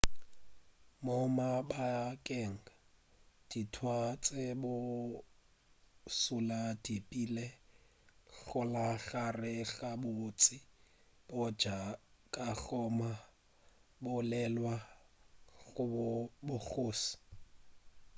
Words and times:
mo 1.05 1.17
mabakeng 1.37 2.59
a 2.73 2.75
dintwa 3.49 3.97
tše 4.23 4.43
bošula 4.61 6.61
di 6.83 6.95
bile 7.09 7.45
gona 8.47 8.87
gare 9.07 9.55
ga 9.73 9.91
bontši 10.01 10.57
bja 11.35 11.79
bakgoma 12.31 13.11
bo 14.01 14.13
lwela 14.29 14.75
bogoši 16.43 17.13